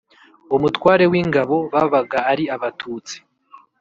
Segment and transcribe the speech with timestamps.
[0.55, 3.15] umutware w'ingabo) babaga ari abatutsi.